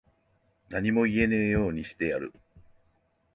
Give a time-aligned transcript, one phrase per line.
[0.69, 2.33] 何も言えねぇようにしてやる。